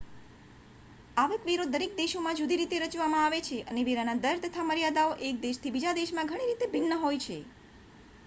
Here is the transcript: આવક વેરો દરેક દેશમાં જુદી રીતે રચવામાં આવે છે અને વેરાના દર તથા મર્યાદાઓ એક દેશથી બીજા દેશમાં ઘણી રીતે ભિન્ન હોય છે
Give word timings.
આવક 1.17 1.43
વેરો 1.45 1.65
દરેક 1.73 1.91
દેશમાં 1.97 2.37
જુદી 2.37 2.55
રીતે 2.55 2.79
રચવામાં 2.79 3.25
આવે 3.25 3.41
છે 3.43 3.59
અને 3.65 3.83
વેરાના 3.85 4.15
દર 4.23 4.41
તથા 4.45 4.65
મર્યાદાઓ 4.69 5.11
એક 5.27 5.37
દેશથી 5.43 5.73
બીજા 5.75 5.93
દેશમાં 5.99 6.31
ઘણી 6.31 6.47
રીતે 6.49 6.71
ભિન્ન 6.73 6.97
હોય 6.99 7.21
છે 7.21 7.37